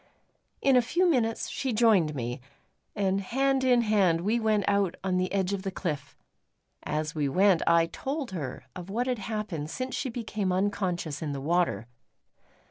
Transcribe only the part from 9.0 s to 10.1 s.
had happened since she